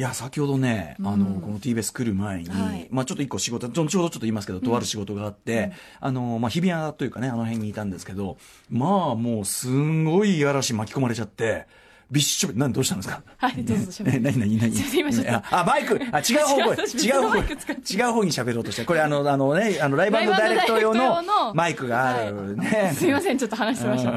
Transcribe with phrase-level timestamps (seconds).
[0.00, 2.88] いや先ほどね、あのこの TBS 来る前に、はい。
[2.90, 8.38] まあ、ちょっと一個仕事ちょうどちょっと言いますけどとある仕事があって、あのまあ、日比谷というかねあの辺にいたんですけど
[8.70, 11.66] まあもうすんごい嵐巻き込まれちゃって
[12.10, 13.22] びっしょび何どうしたんですか？
[13.36, 14.72] はいどうぞ喋ってえ何何何？
[14.72, 15.34] すいません。
[15.34, 24.10] ああバイクあ違う方向違う私違う方マイク使っ違う方に喋ろうとしてこれあのあのねあのライブダイレクト用のライブダイレクト用のマイクがあるね、すいませんちょっと話してました。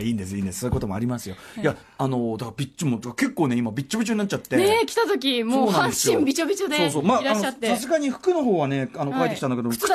[0.00, 0.08] い。
[0.10, 0.60] いんですいいんです。
[0.60, 4.56] そういうこともありますよ、い、やあのだからびっちょも結構ね今びっちょびちょになっちゃって。
[4.56, 7.02] ねえ来た時もう半身びちょびちょでそうそう。
[7.04, 7.68] まあいらっしゃって。
[7.68, 9.20] さすがに服の方はねあのはい。
[9.20, 9.86] 帰ってきたんだけど、靴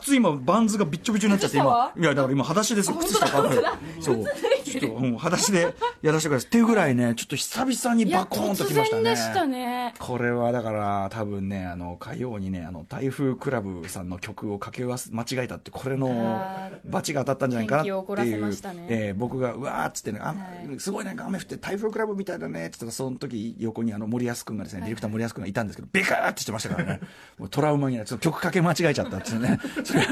[0.00, 1.92] 靴今バンズがびっちょびちょになっちゃって今。
[1.98, 3.26] いやだから今裸足ですよ靴下
[4.00, 4.24] そう
[4.80, 6.48] ちょっと、うん、裸足でやらせてください。
[6.48, 9.02] っていうぐらいねちょっと久々にバコーンと突きましたね。
[9.02, 9.94] 然でしたね。
[9.98, 18.86] これはだから多分ねあの火曜にねあの台風クラブさんの曲をかけ忘間違えたってこれのあー罰が当たったんじゃないかなっていうね。
[18.88, 20.80] えー僕がうわーっつってねあ、はい。
[20.80, 27.00] すごいなんか雨降って台風クラブみたいだねって言ったらその時横にあの森保君がですねディレクター森保君がいたんですけどビカーってしてましたからね。
[27.38, 29.58] もうトラウマになってちょっと曲かけ間違えちゃったっていうね。
[29.84, 30.06] それ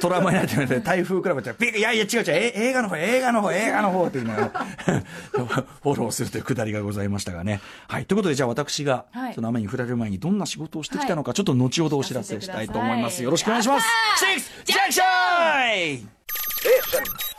[0.00, 2.24] トラウマになってて台風クラブっていやいや違う違う。
[2.28, 4.36] え映画の方映画の方映画の方っていうのを
[5.82, 7.60] フォローするというくだりがございましたがね。
[7.88, 8.06] はい。
[8.06, 9.34] ということでじゃあ私がはい。
[9.34, 13.22] その雨に降られる前にどんな仕事をしてきたのかちょっと後ほどお知らせしたいと思います。
[13.22, 13.86] よろしくお願いします。
[14.18, 16.08] シックスジャンクション。
[16.62, 17.31] After Six Junction.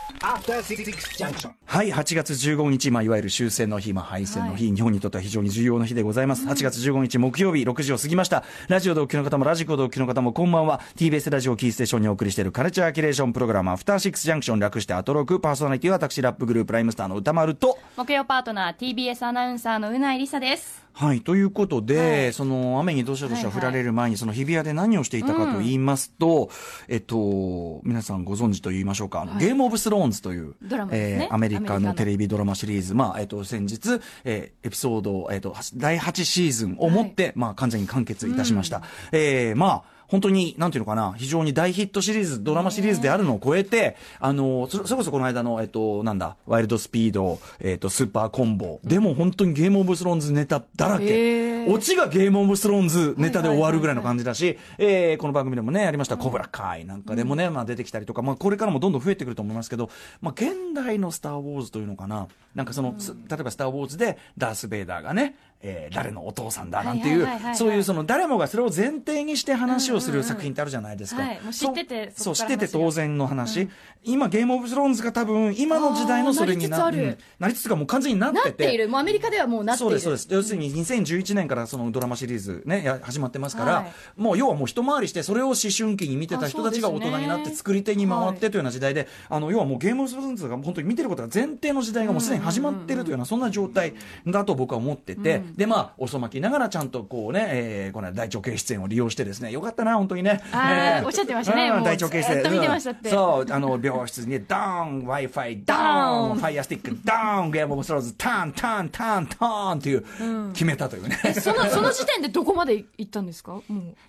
[1.65, 6.45] はい、8月15日、まあ、いわゆる終戦の日、まあ、敗戦の日、日本にとっては非常に重要な日でございます。
[6.47, 8.43] 8月15日木曜日、6時を過ぎました。
[8.67, 10.81] ラジオでお聞きの方も、ラジコでお聞きの方も、こんばんは。
[10.95, 22.33] TBS ラジオキーステーションにお送りしているカルチャーキュレーションプログラム、アフターシックスジャンクション略してアトロク、パーソナリティは私、ラップグループ、ライムスターの歌丸と、木曜パートナー TBS アナウンサーのうないりさですはい、ということで、はい。
[22.33, 23.61] その雨にどしゃどしゃはいはい。
[23.61, 26.49] 降られる前に、その日比谷で何をしていたかと言いますと、
[26.87, 29.37] えっと、皆さんご存知と言いましょうか、はい。
[29.39, 30.87] ゲームオブスローンズという、ドね。
[30.91, 31.93] えーアメリカのの。
[31.95, 38.81] テレビドラマシリーズ、まあ、えっと、先日、えーエピソード、えっと、第8シーズンをもって、まあ、完全に完結いたしました。
[39.11, 51.65] えーまあ、本当に、なんていうのかな、非常に大ヒットシリーズ、ドラマシリーズであるのを超えて、あの、それこそこの間の、えっと、なんだ、ワイルドスピード、えっと、スーパーコンボ、でも本当にゲームオブスローンズネタだらへけ。
[51.65, 59.89] ーオチがゲームオブスローンズネタで終わるぐらいの感じだし、えーこの番組でもね、ありました、コブラ会なんかでもね、まあ出てきたりとか、まあこれからもどんどん増えてくると思いますけど、
[60.21, 71.23] まあ現代のスター・ウォーズというのかな、なんかその、す例えばスター・ウォーズでダース・ベイダーがね、えー誰のお父さんだなんていうそういうその誰もがそれを前提にして話をする作品ってあるじゃないですか。
[71.51, 73.69] 知っててそう、知ってて当然の話。
[74.03, 77.03] 今、ゲームオブスローンズが多分、今の時代のそれになりつつある。
[77.03, 78.39] うんなりつつかもう完全になって。
[78.39, 78.87] なっている。
[78.87, 79.91] もうアメリカではもうなっている。
[79.91, 80.27] そうです、そうです。
[80.29, 84.21] 要するに2011年からそのドラマシリーズね、や始まってますから、はい。
[84.21, 93.93] もう要はもう一回りして、それを思春期に見てた人たちが大人になって作り手に回ってというような時代で、あの、要はもうゲームオブスローンズが本当に見てることが前提の時代がもうすでに始まってるというような、そんな状態
[94.27, 100.41] だと僕は思ってて、で、まあ、遅まきながらちゃんとこうね、えーこの間大腸系出演を利用してですね、よかったな、本当にね。
[100.51, 102.33] あおっしゃってましたね大腸系出演。
[102.35, 103.09] ずっと見てましたって。
[103.09, 110.05] うんそう、あの、病室に、ドーン、Wi-Fi、ドドーン、ファイアスティック、ドーン、ゲームオブスローンズ、ターン、ターン、ターン、ターンっていう、
[110.53, 111.15] 決めたというね。
[111.39, 113.59] そのその時点でどこまで行ったんですか？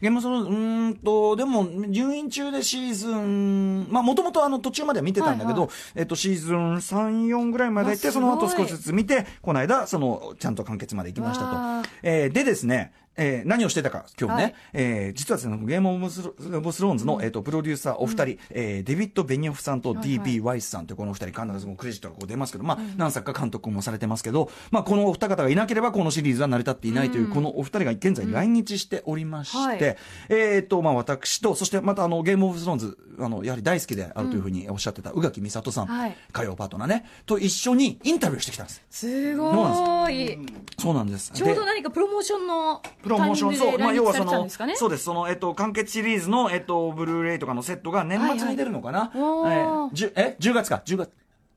[0.01, 11.89] ゲームそのうーんと、でも、入院中でシーズン、まあ、もともとあの途中までは見てたんだけど、はいえっと、シーズン3、4ぐらいまで行って、あその後少しずつ見て、この間、その、ちゃんと完結まで行きましたと。
[12.03, 14.55] えーでですね、えー何をしてたか、今日ね、はい。
[14.73, 29.97] えー実はですね、ゲームオブスロオブスローンズの、えっと、プロデューサーお二人、えーデビッド・ベニオフさんと DB・ ワイスさんというこのお二人、必ずもうクレジットがこう出ますけど、まあ、何作か監督もされてますけど、まあ、このお二方がいなければ、このシリーズは成り立っていないという、このお二人が現在来日しておりまして、はい。
[30.31, 36.17] えっと、まあ、私と、そしてまたあの、ゲームオブスローンズ、あの、やはり大好きであるというふうにおっしゃってた、宇垣美里さん、はい。
[36.33, 38.83] 火曜パートナーね、と一緒にインタビューしてきたんです。
[38.91, 40.39] すごい。
[40.79, 41.31] そうなんです。
[41.33, 51.11] ちょうどで何かプロモーションのプロモーション、そう、まあ、要はそのそうです、その、えっと、完結シリーズの、えっと、ブルーレイとかのセットが年末に出るのかな、はいはいえーえ、10月か、10月。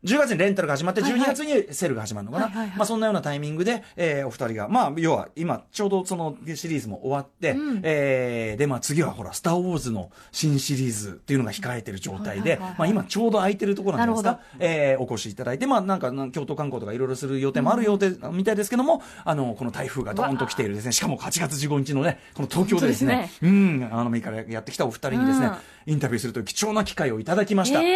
[0.03, 1.21] 10月にレンタルが始まって、はいはい。
[1.21, 2.77] 12月にセールが始まるのかな、はいはいはい。
[2.77, 25.51] まあそんなようなタイミングで、えーお二人が、まあ要は今、ちょうどそのシリーズも終わって、えーで、まあ次はほら、スター・ウォーズの新シリーズっていうのが控えてる状態で、まあ今ちょうど空いてるところなんですなか、えーお越しいただいて、まあなんか、京都観光とかいろいろする予定もある予定みたいですけども、あの、この台風がドーンと来ているですね、しかも8月15日のね、この東京でですね、本うん、あの、右からやってきたお二人にですね、
[25.87, 27.79] インタビューするという貴重な機会をいただきました。
[27.79, 27.87] で、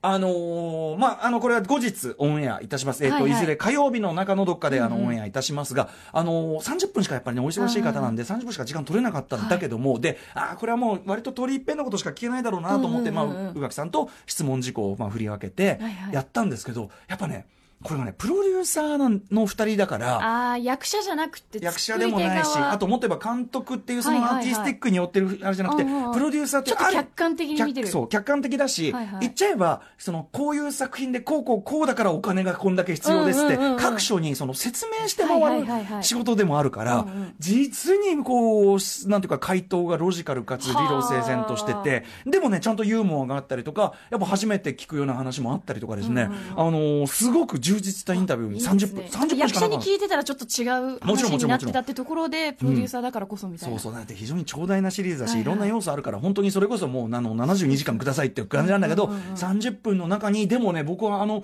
[0.00, 3.04] あのーまあ、あの、これは後日オンエアいたします。
[3.04, 3.32] えっ、と、はいはい。
[3.32, 13.24] いずれ火曜日の中のどっかで、あの、オンエアいたしますが、あのー、30分しかやっぱりね、お忙しい方なんで、30分しか時間取れなかったんだけども、で、あーこれはもう割と取り一遍のことしか聞けないだろうなと思って、まあ、
[13.56, 16.14] 宇垣さんと質問事項を、まあ、振り分けてはいは、い。
[16.14, 17.46] やったんですけど、やっぱね、
[17.82, 25.88] これがね、プロデューサーの二人だから、ああ、役者じゃなくて、役者でもないし、あともっと言えば監督っていうそのアーティスティックに寄ってるあれじゃなくて、プ
[26.20, 27.86] ロデューサーってちょっと客観的に見てる。
[27.86, 29.20] 客そう、客観的だし、はいはい。
[29.20, 37.06] 言っちゃえば、その、こういう作品でこうこうこうだからお金がこんだけ必要ですって、各所にその説明して回はいる仕事でもあるから、
[37.38, 38.78] 実にこう、
[39.08, 49.78] なんていうか回答がロジカルかつ理路整然としてて、でもね、ちゃんとユーモアがあったりとか、やっぱ初めて聞くような話もあったりとかですね、あのーすごく充実したインタビューに30分、いいね30分し役者に。
[49.78, 53.78] 聞いてたらちょっと違うもちろん話もちろんになってたってところで、プロデューサーだからこそみたいな。
[53.78, 61.42] そうそう、だって非常に長大なシリーズだし、はいはいいろんな要素あるから、本当にそれこそもう、あの、72時間くださいっていう感じなんだけど、30分の中に、でもね、僕はあの、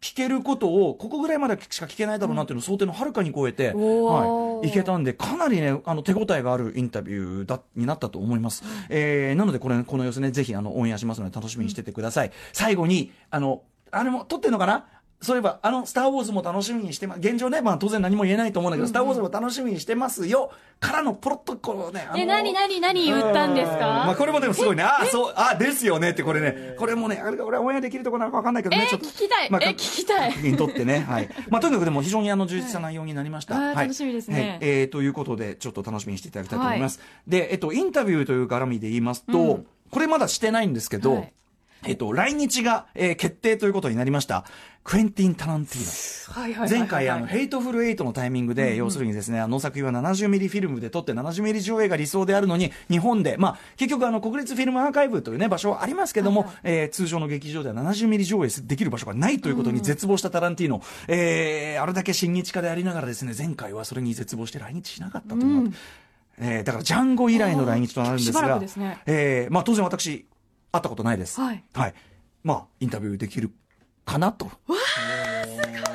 [0.00, 8.62] 聞けることを、ここぐらいまでしか聞けないだろうなっていうのを想定のはるかに超えて、おーはい、いけたんで、かなりね、あの、手応えがあるインタビューだ、になったと思います。
[8.90, 12.30] えー、なので、これ、この様子ね、ぜひ、あの、オンエアしますので、楽しみにしててください。
[12.52, 14.86] 最後に、あの、あれも、撮ってんのかな？
[15.20, 17.18] そういえば、あの、スター・ウォーズも楽しみにしてます。
[17.20, 20.52] 現状ね、まあ当然何も言えないと思うんだけど、スター・ウォーズも楽しみにしてますよ。
[20.78, 23.78] からのポロッとこうね、あのえ、なになになに言ったんですか？
[23.78, 29.06] まあこれもでもすごいね、ああ、そう、あですよねって、これね、これもね、あれが俺はオンエアできるところなのかわかんないけどね、えちょっと。
[29.06, 31.28] 聞きたいまあえ聞きたい確認取ってね、はい。
[31.48, 33.56] まあとにかくでも非常にあの充実した内容になりました。
[33.58, 33.74] はい。
[33.74, 37.00] 楽しみですねはいえーということで、ちょっと楽しみにしていただきたいと思います。
[37.26, 41.32] で、えっと、インタビューという絡みで言いますと、これまだしてないんですけど、はい
[41.84, 44.44] えっと、来日が、えー決定ということになりました。
[44.84, 46.40] クエンティン・タランティーノ。
[46.40, 60.82] はいはいはいはい前回、あの、ヘイトフルエイトのタイミングで、要するにですね、あの作品は70ミリフィルムで撮って70ミリ上映が理想であるのに、日本で、まあ、結局あの、国立フィルムアーカイブというね、場所はありますけども、えー通常の劇場では70ミリ上映できる場所がないということに絶望したタランティーノ。
[61.06, 65.76] えーあれだけ親日家でありながらですね、前回はそれに絶望して来日しなかったというのが、
[66.38, 68.98] えーだから、ジャンゴ以来の来日となるんですが、すね。
[69.06, 70.24] えーまあ、当然私、
[70.78, 71.40] 会ったことないです。
[71.40, 71.94] はいはい。
[72.42, 73.50] まあ、インタビューできる
[74.04, 74.50] かなと。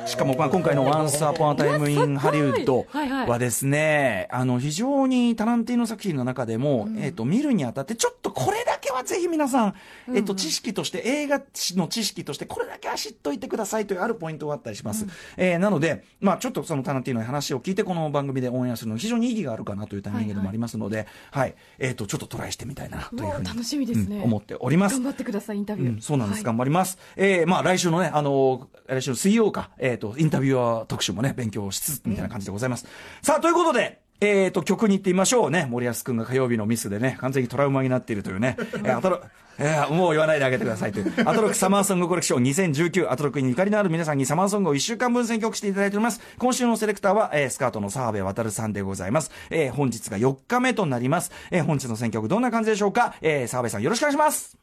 [0.06, 9.74] しかも、まあ、今回の Once Upon a Time in Hollywood はいはですね、あの、非常にタランティーノ作品の中でも、えっと、見るにあたって、ちょっとこれだけはぜひ皆さん、
[10.14, 11.40] えっと、知識として、映画
[11.76, 15.06] の知識として、これだけは知っといてくださいというあるポイントがあったりします。
[15.36, 23.46] えーなので、まあ、ちょっとそのタランティーノの話を聞いて、この番組でオンエアするの非常に意義があるかなというタイミングでもありますので、はい、えっと、ちょっとトライしてみたいな、というふうに。
[23.46, 25.04] 楽しみですねうん思っております頑。
[25.04, 25.88] 張ってください、インタビュー。
[25.94, 26.98] うん、そうなんです、はい頑張ります。
[27.16, 32.86] えー、まあ来週のね、あのー来週の水曜か、えっ、と、インタビュアー特集もね、勉強しつつ、みたいな感じでございます。
[33.22, 35.66] さあ、ということで、えっ、と、曲に行ってみましょうね。
[35.68, 39.20] 森保くんが火曜日のミスでね、完全にトラウマになっているというね、 えー、アトロ、
[39.58, 41.12] えーもう言わないであげてくださいという。
[41.28, 46.20] アトロックサマーソングコレクション2019、アトロックにゆかりのある皆さんにサマーソングを1週間分選曲していただいております。
[46.38, 49.30] 今週のセレクターは、えースカートの澤部渡さんでございます。
[49.50, 51.30] えー本日が4日目となります。
[51.50, 53.14] えー本日の選曲どんな感じでしょうか？
[53.20, 54.56] えー澤部さんよろしくお願いします。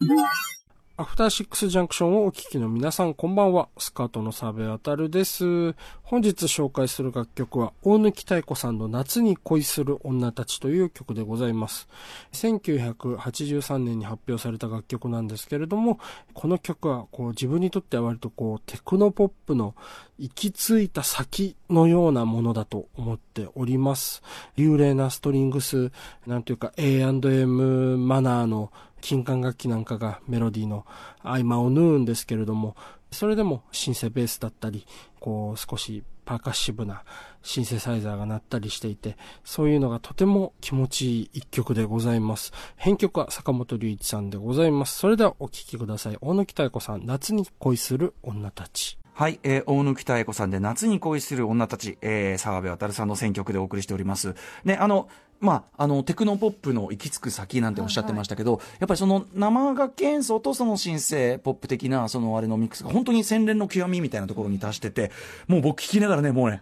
[0.98, 3.70] アフターシックスジャンクションをお聞きの皆さん、こんばんは。
[3.78, 5.74] スカートの澤部渡です。
[6.04, 11.88] 本日紹介する楽曲は、大貫妙子さんの夏に恋する女たちという曲でございます。
[12.34, 15.98] 1983年に発表された楽曲なんですけれども、
[16.34, 19.76] この曲はこう自分にとっては割とこうテクノポップの
[20.20, 24.22] 行き着いた先のようなものだと思っております。
[24.58, 25.92] 幽霊なストリングス、
[26.28, 30.86] なんというか A&M マナーの金管楽器なんかがメロディーの
[31.22, 32.76] 合間を縫うんですけれども、
[33.12, 34.86] それでもシンセベースだったり、
[35.20, 37.04] こう少しパーカッシブな
[37.42, 42.54] シンセサイザーが鳴ったりしていて、そういうのがとても気持ちいい一曲でございます。
[42.78, 44.98] 編曲は坂本龍一さんでございます。
[44.98, 46.18] それではお聴きください。
[46.22, 48.98] 大貫妙子さん、夏に恋する女たち。
[49.14, 54.36] はい、えー、大貫妙子さんで夏に恋する女たち、えー、澤部渡さんの選曲でお送りしております。
[54.64, 55.10] ね、あの、
[55.42, 65.12] まあ、あの、テクノポップの行き着く先なんておっしゃってましたけど、やっぱりその生楽器演奏とそのシンセポップ的な、そのあれのミックスが本当に洗練の極みみたいなところに達してて、
[65.48, 66.62] もう僕聞きながらね、もうね、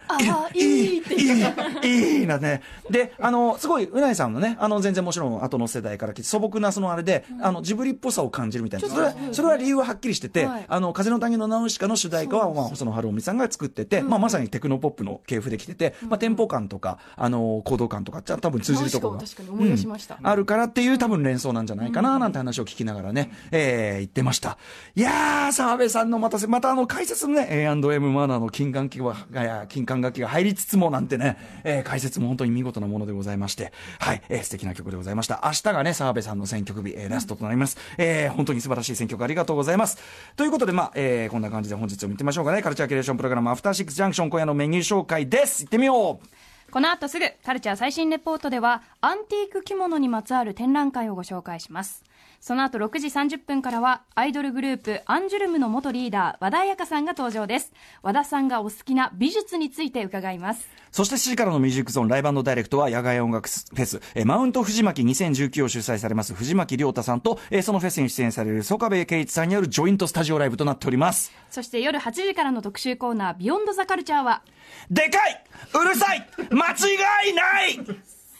[0.54, 2.62] いいっていい、いいなね。
[2.90, 8.88] で、あの、すごい、うないさんのね、あの、全然もちろん後の世代から来て素朴なそのあれで、あの、ジブリっぽさを感じるみたいな。
[8.88, 10.66] それは、それは理由ははっきりしてて、はい。
[10.68, 19.20] あの、風の谷のナウシカの主題歌は、まあ、細野晴臣さんが作ってて、まあ、まさにテクノポップの系譜で来てて、まあ、テンポ感とか、あの、行動感とか、じゃあ多分通じるところが。
[19.20, 20.20] 確かに思い出しました。
[20.22, 24.58] あるからっていう多分連想なんじゃないかななんて話を聞きながらね、えー、言ってました。
[24.96, 35.42] いやー、澤部さんのまたせ、またあの解説のね、A&M マナーの金管楽器が、いや金管楽器が入りつつもなんてね、えー、解説も本当に見事なものでございまして、はい、えー、素敵な曲でございました。
[35.44, 37.78] 明日がね、澤部さんの選曲日、えー、ラストとなります。
[37.98, 39.98] えー、本当に素晴らしい選曲ありがとうございます。
[40.36, 42.62] ということで、まあ、えー、こんな感じで本日を見てみましょうかね。
[42.62, 45.64] カルチャーキュレーションプログラム、アフターシックスジャンクション今夜のメニュー紹介です。
[45.64, 46.28] 行ってみよう
[46.72, 52.04] この後すぐカルチャー最新レポートではアンティーク着物にまつわる展覧会をご紹介します。
[52.42, 71.32] その後6時30分からはアイドルグループアンジュルムの元リーダー和田彩香さんが登場です和田さんがお好きな美術について伺いますそして7時からのミュージックゾーンライブダイレクトは野外音楽フェス、えーマウント藤巻2019を主催されます藤巻亮太さんと、えーそのフェスに出演される曽我部圭一さんによるジョイントスタジオライブとなっております。
[71.50, 74.44] そして夜8時からの特集コーナービヨンドザカルチャーは
[74.90, 75.44] でかい
[75.74, 77.80] うるさい間違いない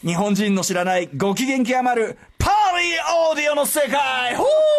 [0.02, 2.18] 日本人の知らないご機嫌極まる
[2.80, 2.98] パーリー
[3.30, 4.36] オーディオの世界。
[4.40, 4.70] ほー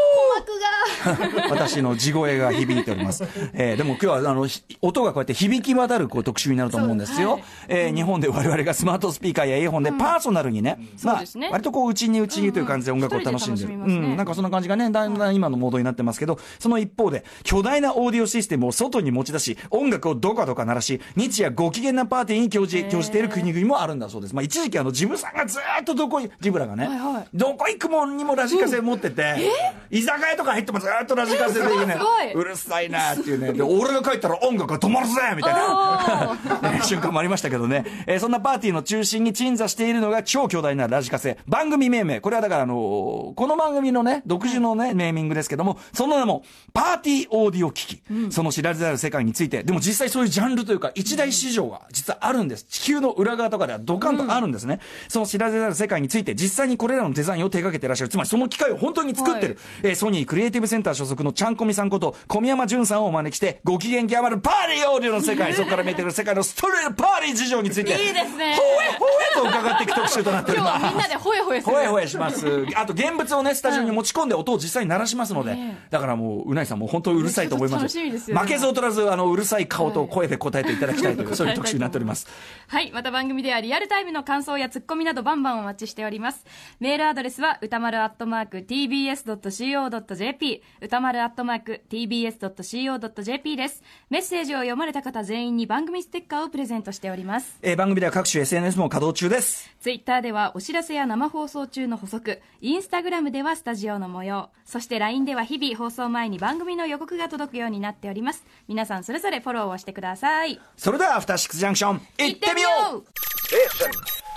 [1.50, 3.24] 私の地声が響いております。
[3.54, 7.32] えーでも今日はあのひ音がこうやって響き渡るこう特集になると思うんですよ。
[7.32, 7.42] はい。
[7.68, 11.48] えー日本で我々がスマートスピーカーやイヤホンでパーソナルにね、まあそうですね。
[11.50, 13.68] 割とこう内に内にという感じで音楽を楽しんでる。
[13.68, 14.08] うんね。
[14.08, 14.16] うん。
[14.16, 24.34] なんかそんな感じがね、だんだん今のモードになってますけど、その一方で巨大なオーディオシステムを外に持ち出し、音楽をドカドカ鳴らし、日夜ご機嫌なパーティーに興じ興じている国々もあるんだそうです。
[24.34, 27.28] まあ一時期あのジブさんがずーっとどこい、ジブラがね、はいはい。
[27.34, 29.50] どこ行くにもラジカセ持ってて、
[29.90, 31.96] 居酒屋とか入ってもずーっとラジカセでね
[32.34, 33.52] うるさいなっていうね。
[33.52, 36.70] で、俺が帰ったら音楽が止まるぜみたいな。
[36.72, 41.38] ね 瞬間もありましたけどね、えーそんなパーティーの中心に鎮座しているのが超巨大なラジカセ。
[41.46, 42.20] 番組命名。
[42.20, 46.42] これはだからあのーこの番組のね、独自のね、ネーミングですけども、その名も、
[46.72, 48.02] パーティーオーディオ機器。
[48.30, 52.64] その知られざる世界について、でも実際そういうジャンルというか、一大市場が実はあるんです。
[52.64, 54.80] 地球の裏側とかではドカンとあるんですね。
[55.08, 58.10] その知られざる世界について、実際にこれらのデザインを手掛けていらっしゃる。
[58.10, 59.58] つまりその機械を本当に作ってる。
[59.82, 70.84] えーソニークリエイティブセンター所属のちゃんこみさんこと、小宮山淳さんをお招きして、ご機嫌極まるパーティーオーディオの世界、 そこから見えてくる世界のストレートパーティー事情について、いいですねほえほえと伺っていく特集となっており今日ます。
[70.84, 72.66] はみんなでホエホエするほえほえします。
[72.74, 77.96] あと現物をね、スタジオに持ち込んで音を実際に鳴らしますので、えだからもう、うないさんも本当にうるさいと思います。
[77.96, 82.26] ね負けず劣らず、あの、うるさい顔と声で答えていただきたいという、そういう特集になっております。
[82.68, 82.90] はい。
[82.92, 86.44] また番組ではリアルタイムの感想やツッコミなどバンバンお待ちしております。
[86.80, 93.82] メールアドレスは歌丸アットマーク tbs.co.jp 歌丸アットマーク tbs.co.jp です。
[94.08, 97.58] メッセージを読まれた方全員に番組ステッカーをプレゼントしております。
[97.62, 99.70] えー番組では各種 SNS も稼働中です。
[99.80, 108.44] ツイッターではお知らせや生放送中の補足、インスタグラムではスタジオの模様、そして LINE では日々放送前に番組の予告が届くようになっております。
[108.68, 110.60] 皆さんそれぞれフォローをしてください。
[110.76, 113.04] それでは、アフターシックスジャンクション、行ってみようう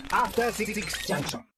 [0.10, 0.74] After Six
[1.06, 1.53] Junction.